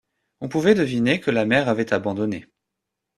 On 0.39 0.49
pouvait 0.49 0.73
deviner 0.73 1.19
que 1.19 1.29
la 1.29 1.45
mère 1.45 1.69
avait 1.69 1.93
abandonné. 1.93 2.47